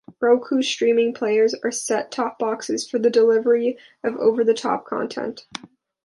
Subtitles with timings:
[0.19, 5.45] Roku Streaming Players are set-top boxes for the delivery of over-the-top content.